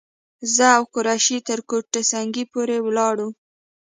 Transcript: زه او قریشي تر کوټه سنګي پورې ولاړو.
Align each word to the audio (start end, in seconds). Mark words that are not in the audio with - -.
زه 0.55 0.65
او 0.77 0.83
قریشي 0.93 1.37
تر 1.47 1.59
کوټه 1.69 2.01
سنګي 2.11 2.43
پورې 2.51 2.77
ولاړو. 2.81 3.29